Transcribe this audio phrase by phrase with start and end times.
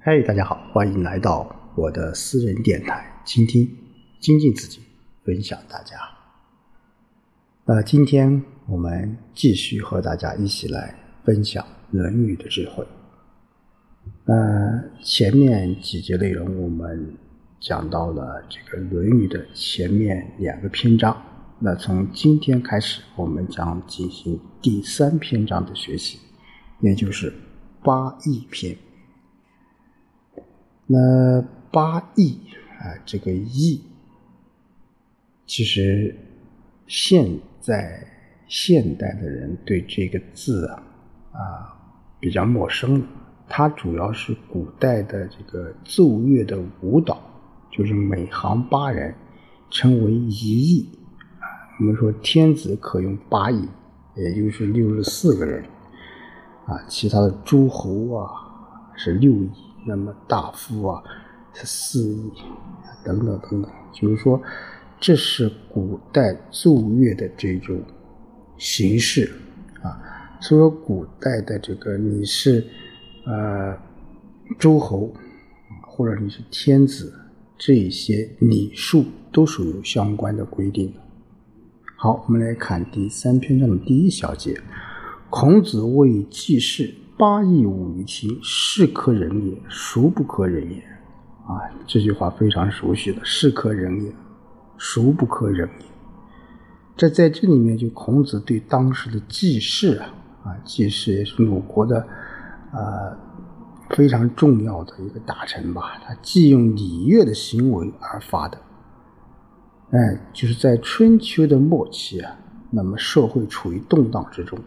[0.00, 3.68] 嗨，大家好，欢迎来到我的私人电台，倾听、
[4.20, 4.80] 精进自己，
[5.24, 5.96] 分享大家。
[7.64, 12.86] 那今天我们继续和大家一起来分享《论语》的智慧。
[14.24, 17.16] 那前面几节内容我们
[17.58, 21.20] 讲到了这个《论语》的前面两个篇章。
[21.58, 26.20] 那从今天开始，我们将进行第三篇章的学习，
[26.80, 27.34] 也就是
[27.82, 28.78] 八义篇。
[30.90, 32.40] 那八义
[32.80, 33.82] 啊，这个义，
[35.46, 36.16] 其实
[36.86, 38.06] 现在
[38.46, 40.82] 现代的人对这个字啊
[41.32, 41.76] 啊
[42.18, 43.02] 比较陌生。
[43.46, 47.18] 它主要是古代的这个奏乐的舞蹈，
[47.70, 49.14] 就是每行八人，
[49.70, 50.88] 称为一义。
[51.78, 53.68] 我们说天子可用八亿，
[54.16, 55.62] 也就是六十四个人，
[56.64, 58.30] 啊，其他的诸侯啊
[58.96, 59.50] 是六亿，
[59.88, 61.02] 那么大夫啊
[61.54, 62.30] 是四亿，
[63.02, 64.40] 等等等等，就是说
[65.00, 67.80] 这是古代奏乐的这种
[68.58, 69.32] 形式
[69.82, 69.98] 啊。
[70.40, 72.64] 所以说古代的这个你是
[73.24, 73.76] 呃
[74.58, 75.12] 诸侯，
[75.82, 77.12] 或者你是天子，
[77.56, 80.92] 这些礼数都属于相关的规定。
[81.96, 84.60] 好，我们来看第三篇章的第一小节。
[85.30, 90.78] 孔子谓季氏：“八佾舞于庭，是可忍也，孰不可忍也？”
[91.48, 94.12] 啊，这句话非常熟悉的，“是可忍也，
[94.78, 95.86] 孰不可忍也？”
[96.96, 102.06] 这在这里面，就孔子对当时的季氏啊，啊，季氏也是鲁国的，
[102.72, 103.16] 呃，
[103.90, 108.58] 非常重要的一个大臣吧，他既用礼乐的行为而发的。
[109.90, 112.36] 哎，就是在春秋的末期啊，
[112.70, 114.58] 那么社会处于动荡之中，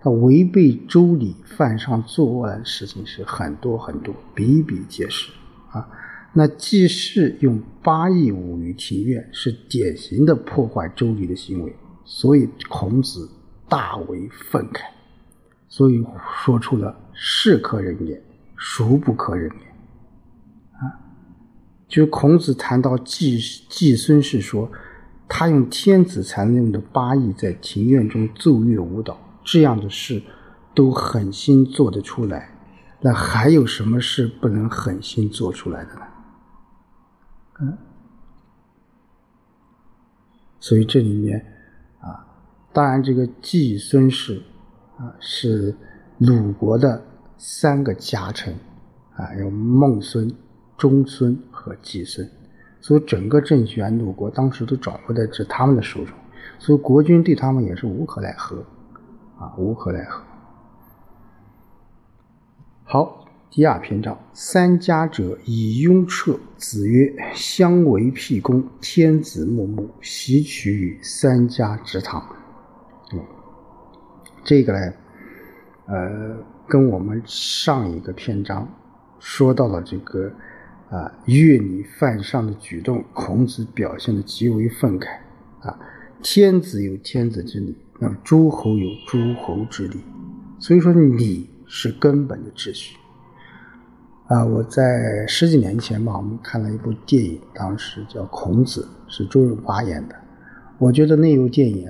[0.00, 5.30] 他违背周礼、犯上作恶的事情是很多很多，比比皆是
[5.70, 5.88] 啊。
[6.32, 11.74] 那季氏用八佾舞于庭院，是典型的破坏周礼的行为，
[12.04, 13.28] 所以孔子
[13.68, 14.82] 大为愤慨，
[15.68, 16.04] 所以
[16.44, 18.22] 说出了“是可忍也，
[18.56, 19.66] 孰不可忍也”。
[20.78, 20.94] 啊
[21.88, 24.70] 就是孔子谈到季季孙氏说，
[25.26, 29.18] 他用天子才能用的八佾在庭院中奏乐舞蹈，
[29.50, 30.22] 这样的事
[30.74, 32.50] 都狠心做得出来，
[33.00, 36.02] 那还有什么事不能狠心做出来的呢？
[37.60, 37.78] 嗯，
[40.60, 41.44] 所以这里面
[42.00, 42.26] 啊，
[42.74, 44.42] 当然这个季孙氏
[44.98, 45.74] 啊是
[46.18, 47.02] 鲁国的
[47.38, 48.54] 三个家臣
[49.16, 50.30] 啊，有孟孙、
[50.76, 51.36] 中孙。
[51.50, 52.30] 和季孙，
[52.80, 56.14] 所以整个政权鲁国当时都掌握在这他们的手中，
[56.58, 58.64] 所以国君对他们也是无可奈何，
[59.38, 60.22] 啊，无可奈何。
[62.84, 66.38] 好，第二篇章，三家者以雍彻。
[66.56, 72.20] 子曰：“相为辟公，天子穆穆，习取于三家之堂。”
[73.14, 73.20] 嗯，
[74.42, 74.92] 这个呢，
[75.86, 78.68] 呃，跟我们上一个篇章
[79.18, 80.32] 说到了这个。
[80.90, 85.18] 啊，越礼犯上的举动，孔子表现的极为愤慨。
[85.60, 85.78] 啊，
[86.22, 89.98] 天子有天子之礼，那么诸侯有诸侯之礼，
[90.58, 92.96] 所以说礼是根本的秩序。
[94.26, 100.14] 啊，我在十几年前吧，我们看了一部电影，当时叫《孔子》，是周润发演的。
[100.78, 101.88] 我觉得那部电影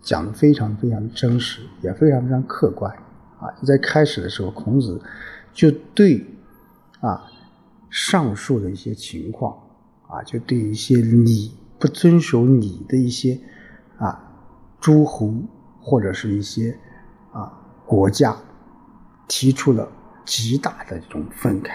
[0.00, 2.92] 讲的非常非常真实，也非常非常客观。
[3.38, 5.00] 啊，在开始的时候，孔子
[5.52, 6.26] 就对
[7.00, 7.28] 啊。
[7.94, 9.54] 上述的一些情况
[10.08, 13.38] 啊，就对一些礼不遵守礼的一些
[13.98, 14.31] 啊
[14.82, 15.32] 诸侯
[15.80, 16.76] 或者是一些
[17.32, 17.50] 啊
[17.86, 18.36] 国家，
[19.28, 19.88] 提出了
[20.24, 21.70] 极大的这种愤慨。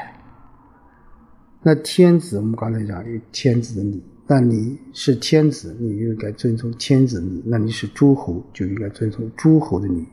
[1.61, 10.05] 那天子，我们刚才讲有天子的礼，那你是天子，你应该遵从天子的礼；那你是诸侯，就应该遵从诸侯的礼。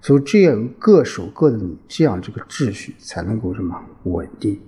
[0.00, 4.58] 所以这样各守各的礼，这样这个秩序才能够什么稳定。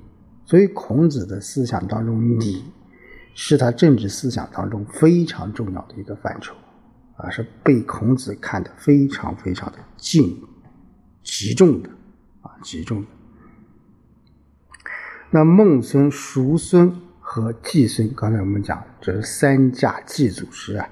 [0.44, 2.62] 所以，孔子的思想当中，礼
[3.34, 6.54] 是他政治思想当中非常重要的一个范畴，
[7.16, 10.42] 啊，是被孔子看得非常非常的敬、
[11.22, 11.90] 极重的，
[12.40, 13.08] 啊，极重的。
[15.30, 20.88] 那孟孙、叔孙和季孙，刚才我们讲，这是三家祭祖师啊，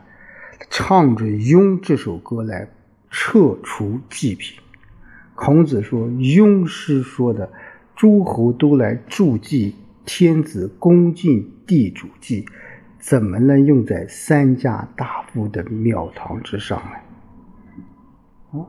[0.71, 2.71] 唱着《雍》这首歌来
[3.11, 4.59] 撤除祭品。
[5.35, 7.51] 孔子说，《雍》是说的。
[7.97, 9.77] 诸侯都来助祭
[10.07, 12.47] 天子，恭敬地主祭，
[13.01, 18.59] 怎么能用在三家大夫的庙堂之上呢？
[18.59, 18.69] 啊，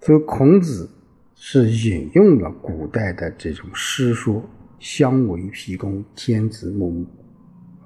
[0.00, 0.90] 所以孔子
[1.34, 4.44] 是引用了古代的这种诗说
[4.78, 7.06] “相为辟公，天子穆穆”，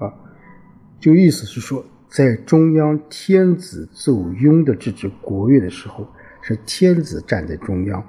[0.04, 0.12] 啊，
[0.98, 6.06] 就意思是说，在中央天子奏雍的这支国乐的时候，
[6.42, 8.04] 是天子站在中央，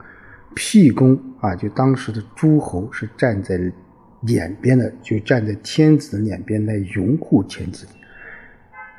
[0.55, 3.71] 辟公啊，就当时的诸侯是站在
[4.25, 7.87] 两边的，就站在天子的两边来拥护天子。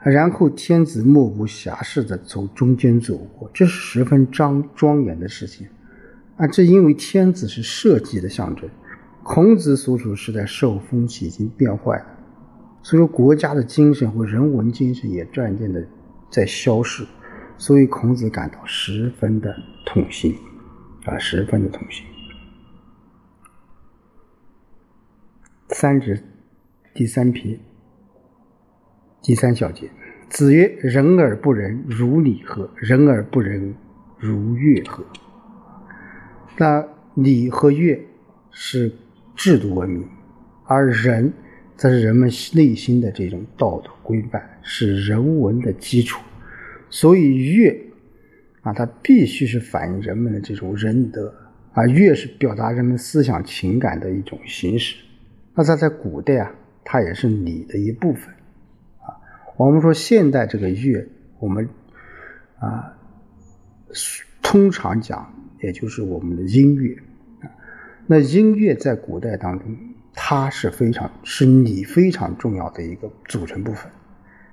[0.03, 5.67] 然后天子目不暇视的从中间走过，这是十分庄庄严的事情
[6.37, 6.47] 啊！
[6.47, 8.69] 这因为天子是社稷的象征，
[9.25, 12.07] 孔子所处时代社会风气已经变坏了，
[12.83, 15.85] 所以说国家的精神和人文精神也渐渐的
[16.31, 17.05] 在消逝，
[17.59, 19.53] 所以孔子感到十分的
[19.85, 20.37] 痛心
[21.05, 22.07] 啊，十分的痛心。
[25.71, 26.23] 三指
[26.95, 27.59] 第三篇。
[29.21, 29.91] 第三小节，
[30.29, 32.71] 子曰：“人而不仁，如礼何？
[32.77, 33.75] 人而不仁，
[34.17, 35.05] 如乐何？”
[36.57, 36.87] 那
[37.17, 38.01] 礼和乐
[38.53, 38.93] 是
[39.35, 40.09] 制度文明，
[40.65, 41.33] 而仁
[41.77, 46.23] 则是人们内心的这种道德规范，是人文的基础。
[46.89, 47.77] 所以乐
[48.63, 51.35] 啊，它必须是反映人们的这种仁德
[51.73, 51.85] 啊。
[51.87, 54.97] 乐是表达人们思想情感的一种形式。
[55.57, 56.53] 那它在古代啊，
[56.85, 58.35] 它也是礼的一部分
[59.01, 59.17] 啊。
[59.57, 61.09] 我们说现代这个乐，
[61.39, 61.69] 我们
[62.59, 62.95] 啊，
[64.43, 66.95] 通常讲也就是我们的音乐
[67.41, 67.51] 啊。
[68.07, 69.77] 那音乐在古代当中，
[70.13, 73.91] 它是非常是礼非常重要的一个组成部分。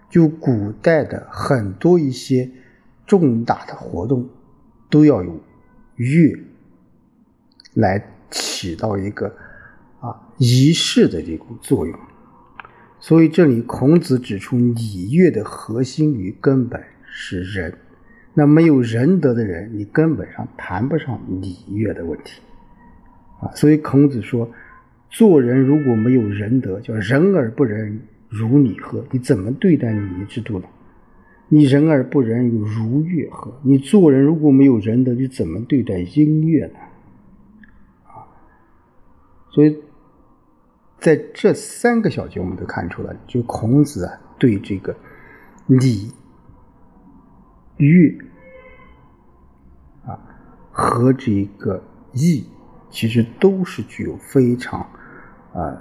[0.10, 2.50] 就古代的很多一些
[3.06, 4.30] 重大的活动，
[4.90, 5.38] 都要用
[5.96, 6.34] 乐
[7.74, 8.02] 来
[8.32, 9.36] 起到一个
[10.04, 11.98] 啊仪式的这种作用。
[13.00, 17.78] 所以这里孔子指出，礼乐的核心与根本是仁。
[18.34, 22.42] 那没有仁德的人，你根本上谈不上礼乐的问题
[23.42, 23.52] 啊。
[23.56, 24.50] 所以孔子说，
[25.10, 29.06] 做人如果没有仁德，叫仁而不仁，如礼何？
[29.12, 30.66] 你怎么对待礼仪制度呢？
[31.50, 33.54] 你仁而不仁，如乐何？
[33.64, 36.80] 你做人如果没有仁德，你怎么对待音乐呢？
[38.06, 38.32] 啊，
[39.52, 39.78] 所以。
[41.04, 44.96] 在这三个小节，我们都看出来，就孔子啊，对这个
[45.68, 46.14] 礼、
[47.76, 48.18] 乐
[50.06, 50.18] 啊
[50.72, 51.84] 和这个
[52.14, 52.48] 义，
[52.90, 54.80] 其实都是具有非常
[55.54, 55.76] 啊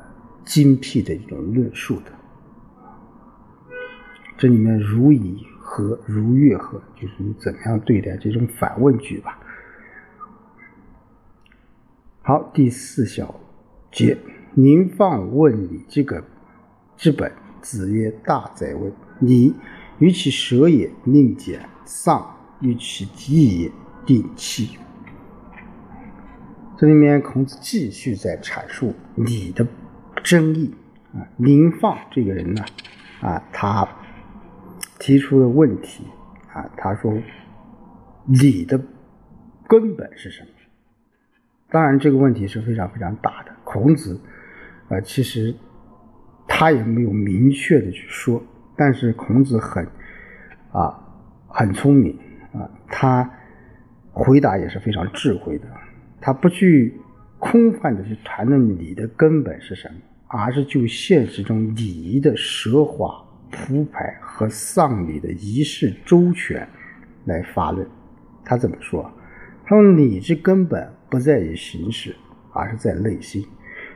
[0.45, 2.11] 精辟的一种论述的。
[4.37, 9.39] 这里面如以和如乐和，就是你怎么样对待这种反问句吧。
[12.23, 13.33] 好，第四小
[13.93, 14.19] 节。
[14.55, 16.23] 宁放问礼这个
[16.99, 17.33] 之本，
[17.63, 18.93] 子曰：“大哉问！
[19.19, 19.55] 礼
[19.99, 23.73] 与其舍也，宁俭；丧与其义也，
[24.05, 24.77] 定期。”
[26.77, 29.67] 这里面孔子继续在阐述礼的
[30.23, 30.75] 真义
[31.15, 31.25] 啊。
[31.39, 32.63] 宁放这个人呢，
[33.23, 33.89] 啊，他
[34.99, 36.05] 提出的问题
[36.53, 37.17] 啊，他说
[38.27, 38.79] 礼的
[39.67, 40.49] 根本是什么？
[41.71, 43.53] 当然，这个问题是非常非常大的。
[43.65, 44.21] 孔子。
[44.93, 45.55] 啊，其实
[46.47, 48.43] 他也没有明确的去说，
[48.77, 49.83] 但是孔子很
[50.71, 50.95] 啊
[51.49, 52.15] 很聪明
[52.53, 53.29] 啊，他
[54.11, 55.67] 回答也是非常智慧的，
[56.21, 56.95] 他不去
[57.39, 59.95] 空泛的去谈论礼的根本是什么，
[60.27, 66.69] 而是就现实中礼仪的奢华铺排和丧礼的仪式周全
[67.25, 67.89] 来发论。
[68.45, 69.11] 他怎么说？
[69.65, 72.15] 他说礼之根本不在于形式，
[72.53, 73.43] 而是在内心。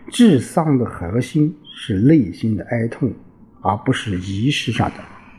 [0.08, 3.12] 治丧的核心是内心的哀痛，
[3.60, 4.96] 而不是仪式上的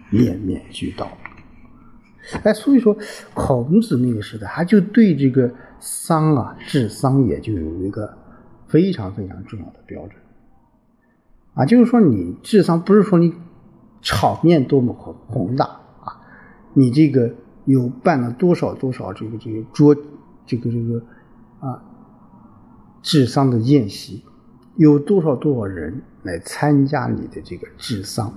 [0.09, 1.09] 面面俱到。
[2.43, 2.97] 哎，所以说
[3.33, 8.17] 孔子那个时代，他就对这个丧啊，治丧也就有一个
[8.67, 10.21] 非常非常重要的标准
[11.53, 13.33] 啊，就是说你治丧不是说你
[14.01, 15.65] 场面多么宏宏大
[16.03, 16.19] 啊，
[16.73, 17.33] 你这个
[17.63, 19.95] 有办了多少多少这个这个桌
[20.45, 21.01] 这个这个
[21.61, 21.81] 啊
[23.01, 24.25] 治丧的宴席。
[24.77, 28.33] 有多少多少人来参加你的这个治丧，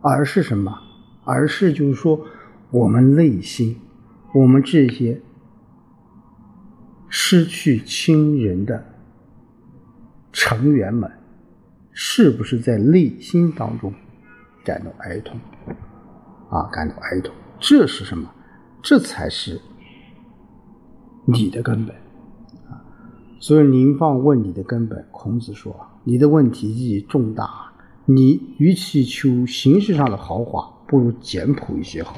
[0.00, 0.72] 而是什么？
[1.24, 2.24] 而是就是说，
[2.70, 3.80] 我们内心，
[4.34, 5.20] 我们这些
[7.08, 8.84] 失去亲人的
[10.32, 11.10] 成员们，
[11.92, 13.92] 是不是在内心当中
[14.64, 15.38] 感到哀痛？
[16.50, 18.32] 啊，感到哀痛，这是什么？
[18.82, 19.60] 这才是
[21.24, 22.01] 你的根本。
[23.42, 27.72] 所以，您放问你的根本，孔子说：“你的问题意义重大。
[28.04, 32.16] 你与其求形式上的豪华，不如简朴一些好。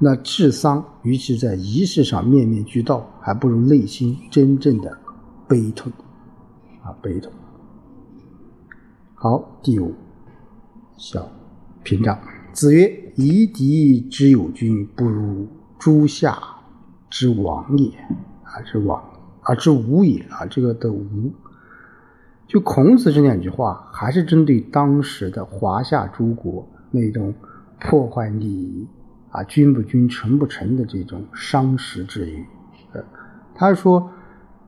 [0.00, 4.98] 那治丧与其在仪式上面面俱到，还不如内心真正的
[5.46, 5.92] 悲痛
[6.82, 7.32] 啊，悲痛。
[9.14, 9.94] 好，第五
[10.96, 11.30] 小
[11.84, 12.18] 篇章，
[12.52, 15.46] 子曰：“夷狄之有君，不如
[15.78, 16.36] 诸夏
[17.08, 17.92] 之王也。”
[18.42, 19.00] 啊，之王
[19.48, 21.32] 啊，之无也啊，这个的无。
[22.46, 27.32] 就孔子这两句话，还是针对当时的华夏诸国那种
[27.80, 28.86] 破坏礼仪
[29.30, 32.44] 啊，君不君，臣不臣的这种伤时之语。
[32.92, 33.02] 呃，
[33.54, 34.10] 他说，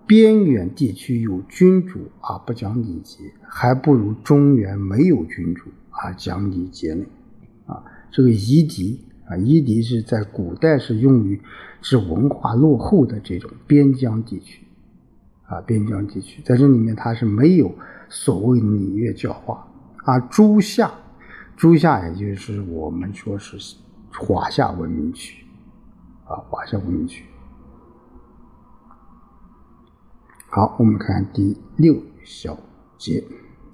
[0.06, 7.04] 边远地区有君主啊，不讲礼节，还不如中原没有君主啊，讲礼节呢。
[7.66, 11.38] 啊，这个夷狄啊，夷狄是在古代是用于
[11.82, 14.64] 指文化落后的这种边疆地区。
[15.50, 17.74] 啊，边疆地区在这里面，它是没有
[18.08, 19.66] 所谓礼乐教化
[20.04, 20.16] 啊。
[20.20, 20.88] 诸夏，
[21.56, 23.58] 诸夏也就是我们说是
[24.12, 25.44] 华夏文明区
[26.24, 27.24] 啊，华夏文明区。
[30.50, 32.56] 好，我们看第六小
[32.96, 33.24] 节：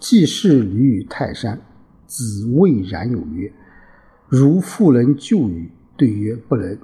[0.01, 1.61] 季氏履于泰山，
[2.07, 3.53] 子谓冉有曰
[4.29, 6.79] ：“如复能救于？”对曰：“不能。”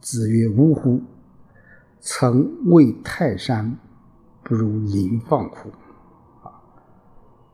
[0.00, 1.02] 子曰：“呜呼！
[1.98, 3.78] 曾为泰山。”
[4.44, 5.70] 不如临放乎？
[6.42, 6.52] 啊，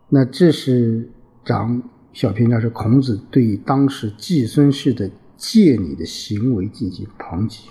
[0.08, 1.08] 那这是
[1.44, 1.80] 长
[2.12, 7.68] 小篇章，是孔子对当时季孙氏的借礼的行为进行抨击。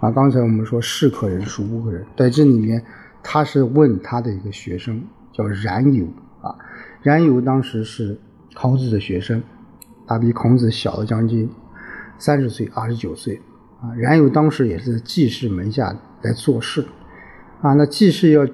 [0.00, 2.84] 啊，刚才我们说是可忍孰不可忍，在这里面
[3.22, 5.02] 他是问他的一个学生
[5.32, 6.04] 叫冉有
[6.42, 6.54] 啊，
[7.02, 8.18] 冉有当时是
[8.54, 9.42] 孔子的学生，
[10.06, 11.48] 他比孔子小了将近
[12.18, 13.40] 三十岁，二十九岁
[13.80, 13.94] 啊。
[13.94, 16.84] 冉有当时也是季氏门下来做事。
[17.62, 18.46] 啊，那祭祀要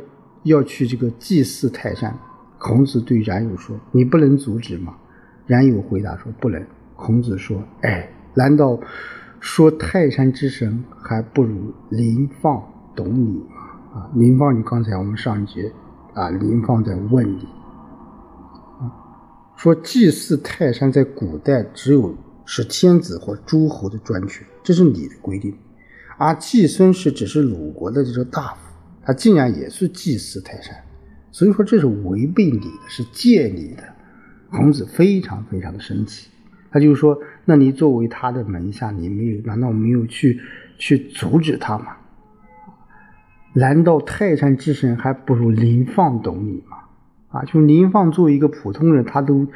[0.45, 2.17] 要去这个祭祀泰山，
[2.59, 4.95] 孔子对冉有说：“你不能阻止吗？”
[5.47, 6.65] 冉有回答说：“不能。”
[6.97, 8.79] 孔子说：“哎，难道
[9.41, 12.63] 说泰山之神还不如林放
[12.95, 13.57] 懂你吗？”
[13.93, 15.71] 啊，林放，你刚才我们上一节
[16.15, 17.45] 啊，林放在问你
[18.81, 18.89] 啊，
[19.57, 22.17] 说祭祀泰山在古代只有
[22.47, 25.55] 是天子或诸侯的专权，这是你的规定，
[26.17, 28.72] 而季孙氏只是鲁国的这个大夫。
[29.05, 30.75] 他竟然也是祭祀泰山，
[31.31, 33.83] 所以说这是违背礼的，是借礼的。
[34.51, 36.29] 孔子非常非常的生气，
[36.71, 40.39] 他就说：“那你作为他的门下，你没有难道没有去
[40.77, 41.97] 去阻止他吗？
[43.55, 46.77] 难道泰山之神还不如林放懂你吗？
[47.31, 49.49] 啊，就林放作为一个普通人，他都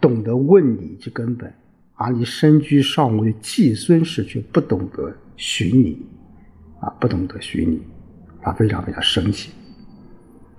[0.00, 1.52] 懂得问礼之根本，
[1.94, 6.06] 而你身居上位的季孙氏却不懂得循礼，
[6.80, 7.82] 啊，不懂得循礼。”
[8.42, 9.52] 他非常非常生气。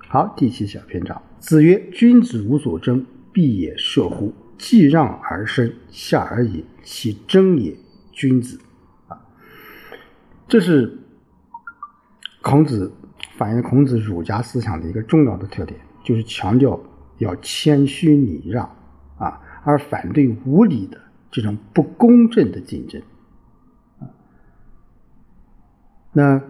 [0.07, 4.33] 好，第七小篇章，子曰：“君子无所争，必也射乎？
[4.57, 7.75] 既让而生，下而饮，其争也。
[8.11, 8.59] 君子。”
[9.09, 9.19] 啊，
[10.47, 10.97] 这是
[12.41, 12.93] 孔子
[13.35, 16.79] 反映孔子儒家思想的一个重要的特点，就是强调
[17.17, 18.63] 要谦虚礼让
[19.17, 23.01] 啊，而反对无理的这种不公正的竞争。
[26.13, 26.41] 那。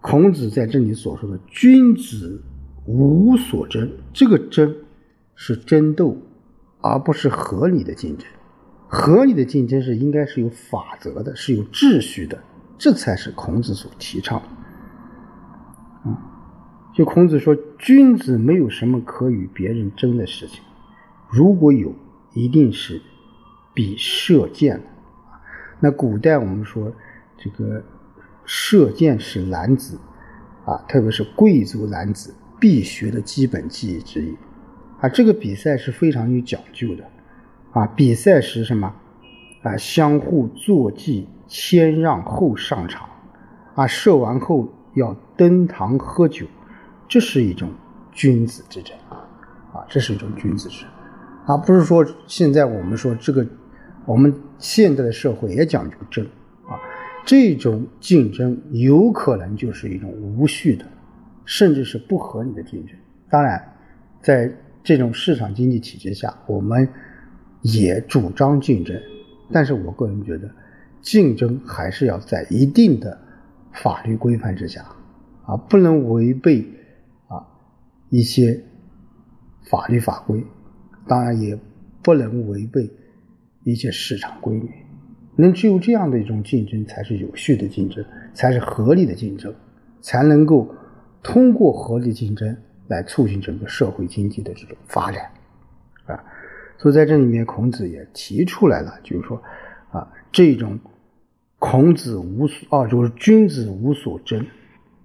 [0.00, 2.40] 孔子在这里所说的“君子
[2.86, 4.74] 无所争”，这个争
[5.34, 6.16] 是争斗，
[6.80, 8.26] 而不是合理的竞争。
[8.86, 12.38] 合理的竞争是应该是有法则的，是有秩序的，
[12.78, 14.48] 这才是孔子所提倡的。
[16.10, 16.16] 啊，
[16.94, 20.62] 就孔子说，君子没有什么可与别人争的事情，
[21.28, 21.92] 如果有，
[22.34, 23.02] 一定是
[23.74, 24.80] 比射箭。
[25.80, 26.92] 那古代我们说
[27.36, 27.82] 这个。
[28.50, 29.98] 射箭是男子
[30.64, 34.34] 啊，特别是贵族男子必学的基本技艺之一
[35.00, 35.08] 啊。
[35.10, 37.04] 这个比赛是非常有讲究的
[37.72, 37.86] 啊。
[37.88, 38.90] 比赛时什么
[39.62, 39.76] 啊？
[39.76, 43.06] 相互坐骑，谦让后上场
[43.74, 43.86] 啊。
[43.86, 46.46] 射完后要登堂喝酒，
[47.06, 47.70] 这是一种
[48.12, 49.84] 君子之争啊。
[49.90, 50.88] 这是一种君子之争
[51.44, 53.46] 啊，不是说现在我们说这个，
[54.06, 56.26] 我们现在的社会也讲究争。
[57.28, 60.86] 这种竞争有可能就是一种无序的，
[61.44, 62.96] 甚至是不合理的竞争。
[63.28, 63.62] 当然，
[64.22, 64.50] 在
[64.82, 66.88] 这种市场经济体制下，我们
[67.60, 68.98] 也主张竞争，
[69.52, 70.50] 但是我个人觉得，
[71.02, 73.20] 竞争还是要在一定的
[73.74, 74.80] 法律规范之下，
[75.44, 76.66] 啊，不能违背
[77.26, 77.44] 啊
[78.08, 78.58] 一些
[79.68, 80.42] 法律法规，
[81.06, 81.60] 当然也
[82.02, 82.90] 不能违背
[83.64, 84.70] 一些市场规律。
[85.40, 88.04] 能只有这样的一种竞争，才是有序的竞争，
[88.34, 89.54] 才是合理的竞争，
[90.00, 90.68] 才能够
[91.22, 92.56] 通过合理竞争
[92.88, 95.30] 来促进整个社会经济的这种发展，
[96.06, 96.18] 啊，
[96.76, 99.40] 所以在这里面，孔子也提出来了，就是说，
[99.92, 100.76] 啊，这种
[101.60, 104.44] 孔子无所啊，就是君子无所争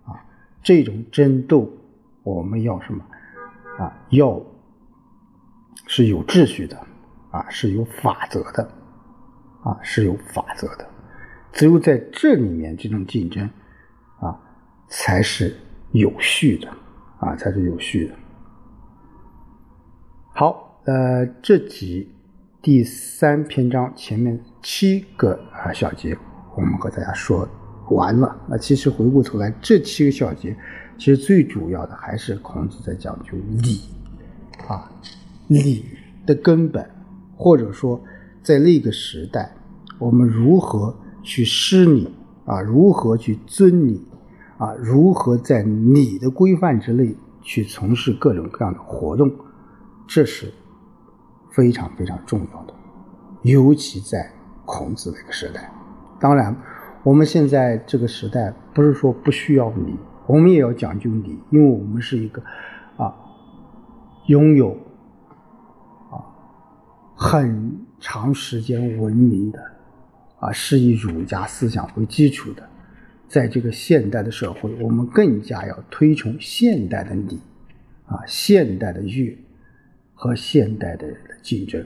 [0.04, 0.18] 啊，
[0.64, 1.72] 这种争斗
[2.24, 3.06] 我们要什么
[3.78, 3.94] 啊？
[4.10, 4.42] 要
[5.86, 6.76] 是有秩序的
[7.30, 8.68] 啊，是有法则的
[9.64, 10.88] 啊，是有法则的。
[11.52, 13.50] 只有在这里面，这种竞争
[14.20, 14.38] 啊，
[14.88, 15.56] 才是
[15.92, 16.68] 有序的
[17.20, 18.16] 啊，才是有序的。
[20.34, 22.12] 好，呃，这集
[22.62, 26.18] 第三篇章前面七个啊小节，
[26.56, 27.48] 我们和大家说
[27.92, 28.36] 完了。
[28.50, 30.56] 那其实回过头来，这七个小节，
[30.98, 33.82] 其实最主要的还是孔子在讲究礼
[34.68, 34.92] 啊，
[35.48, 35.86] 礼
[36.26, 36.90] 的根本，
[37.38, 38.04] 或者说
[38.44, 39.56] 在那个时代，
[39.98, 42.14] 我们如何去施礼
[42.46, 44.06] 啊，如何去尊礼
[44.58, 49.32] 啊，如何在礼的规范之内去从事各种各样的活动。
[50.06, 50.52] 这是
[51.52, 52.74] 非常非常重要的，
[53.44, 54.30] 尤其在
[54.66, 55.72] 孔子那个时代。
[56.20, 56.56] 当然，
[57.04, 59.96] 我们现在这个时代不是说不需要礼，
[60.28, 62.44] 我们也要讲究礼，因为我们是一个
[62.98, 63.16] 啊
[64.28, 64.72] 拥有
[66.12, 66.20] 啊
[67.16, 69.60] 很长时间文明的
[70.40, 72.70] 啊是以儒家思想为基础的，
[73.30, 77.40] 在这个现代的社会，我们更加要推崇现代的礼
[78.06, 79.38] 啊，现代的乐。
[80.16, 81.86] 和现代的人的竞争。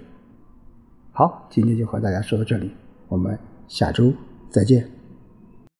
[1.12, 2.72] 好，今天就和大家说到这里，
[3.08, 4.14] 我们下周
[4.52, 4.97] 再见。